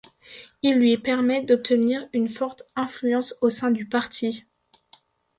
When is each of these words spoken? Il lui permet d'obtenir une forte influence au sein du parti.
Il 0.63 0.79
lui 0.79 0.97
permet 0.97 1.43
d'obtenir 1.43 2.09
une 2.13 2.27
forte 2.27 2.63
influence 2.75 3.35
au 3.41 3.51
sein 3.51 3.69
du 3.69 3.85
parti. 3.85 4.45